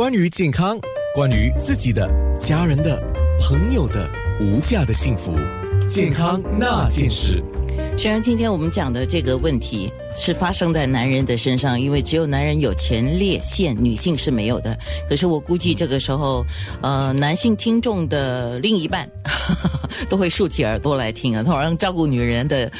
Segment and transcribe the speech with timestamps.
[0.00, 0.78] 关于健康，
[1.14, 2.98] 关于自己的、家人的、
[3.38, 5.34] 朋友的无价的幸福，
[5.86, 7.44] 健康那件事。
[7.98, 14.76] 虽然今天我们讲的这个问题是发生在男人的身上，因为只有男人有前列腺，女性是没有的。
[15.08, 16.44] 可是我估计这个时候，
[16.80, 19.08] 呃，男性听众的另一半
[20.08, 22.70] 都会竖起耳朵来听啊，好像照顾女人的，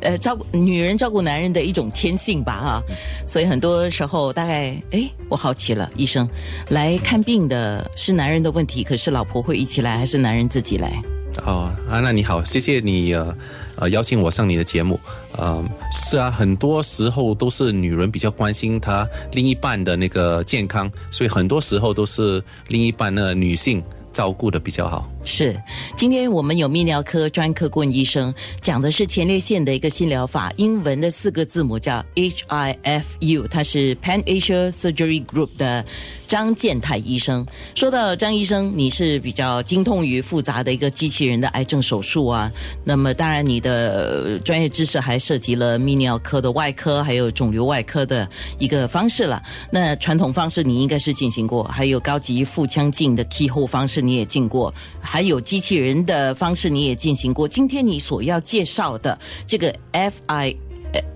[0.00, 2.82] 呃，照顾女人照顾男人的一种天性吧，哈。
[3.26, 6.28] 所以很多时候，大概，哎，我好奇了，医生
[6.68, 11.00] 来看病的是男人的问题，可是老婆会一起来，还是男人自己来？
[11.44, 13.36] 哦，啊，那你好，谢谢你呃
[13.76, 14.98] 呃邀请我上你的节目。
[15.36, 23.82] 呃，是啊，很多时候都是女人比较关心她另一半的那个健康，所以很多时候都是另一半的女性
[24.12, 25.10] 照顾的比较好。
[25.22, 25.54] 是，
[25.96, 35.84] 今天我们有泌尿科专科顾问医生讲的是前列腺的一个新疗法，英文的四个字母叫 HIFU，他是 Pan Asia Surgery Group 的
[36.26, 37.46] 张建泰医生。
[37.74, 42.50] 说到张医生，你是比较精通于复杂的一个机器人的癌症手术啊，
[42.82, 49.42] 那么当然你的专业知识还涉及了泌尿科的外科，还有肿瘤外科的一个方式了。
[49.70, 54.72] 那传统方式你应该是进行过，还有高级腹腔镜的 keyhole 方式你也进过。
[55.12, 57.48] 还有机器人的方式，你也进行过。
[57.48, 60.54] 今天你所要介绍的这个 F I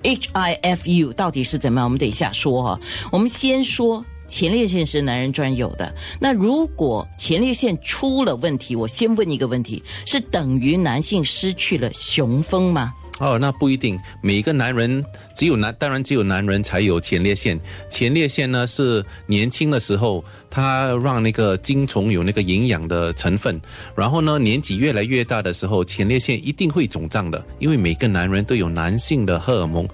[0.02, 1.86] H I F U 到底是怎么样？
[1.86, 2.80] 我们等一下说哈。
[3.12, 5.94] 我们先说前列腺是男人专有的。
[6.18, 12.92] 那如果前列腺出了问题，我先问一个问题：是等于男性失去了雄风吗？
[13.20, 13.96] 哦，那不一定。
[14.20, 15.02] 每个男人
[15.36, 17.58] 只有男，当然只有男人才有前列腺。
[17.88, 23.60] 前列腺呢是年轻的时候，它让那个精虫有那个营养的成分。
[23.94, 29.88] 然后呢，年纪越来越大的时候，前列腺一定会肿胀的，因为每个男人都有男性的荷尔蒙，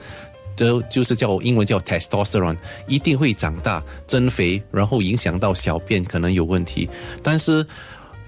[0.56, 2.56] 都就是叫英文叫 testosterone，
[2.88, 6.88] 一定会长大增肥，然后影响到小便可能有问题。
[7.22, 7.66] 但是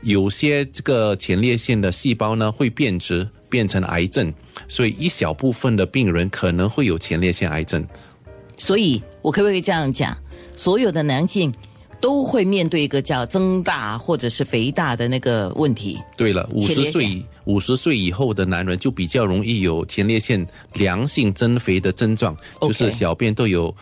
[0.02, 3.26] 有些这个前列腺的细胞呢会变质。
[3.53, 4.33] 变成癌症，
[4.67, 7.87] 所以一小部分的病人可能会有前列腺癌症。
[8.56, 10.16] 所以我可不可以这样讲？
[10.56, 11.53] 所有的男性
[12.00, 16.00] 都会面对一个叫增大或者是肥大的那个问题。
[16.16, 23.75] 对了，五十岁五十岁以后的男人就比较容易有前列腺良性增肥的症状，就是小便都有。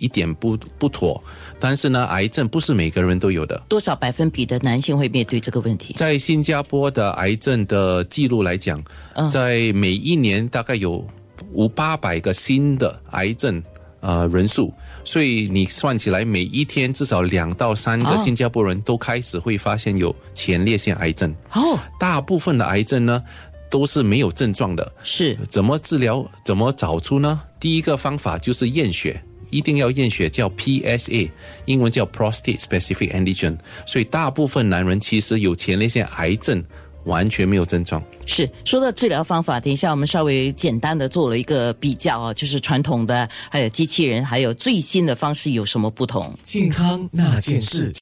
[0.00, 1.22] 一点不不妥，
[1.60, 3.60] 但是呢，癌症不是每个人都有的。
[3.68, 5.94] 多少百分比的男性会面对这个问题？
[5.94, 8.82] 在新加坡的癌症的记录来讲，
[9.30, 11.06] 在每一年大概有
[11.52, 13.62] 五八百个新的癌症
[14.00, 14.72] 呃人数，
[15.04, 21.34] 所以你算起来，每一天至少两到三个新加坡人都开始会发现有前列腺癌症。
[21.52, 23.22] 哦，大部分的癌症呢
[23.70, 24.92] 都是没有症状的。
[25.02, 26.24] 是怎么治疗？
[26.44, 27.40] 怎么找出呢？
[27.60, 29.22] 第一个方法就是验血。
[29.50, 31.30] 一定要验血，叫 PSA，
[31.66, 33.58] 英文叫 Prostate Specific Antigen。
[33.86, 36.62] 所以大部分男人其实有前列腺癌症，
[37.04, 38.02] 完全没有症状。
[38.26, 46.36] 是说到治疗方法，等一下我们稍微简单的做了一个比较啊，就是传统的，还有机器人，还有最新的方式有什么不同？
[46.42, 47.90] 健康那件事。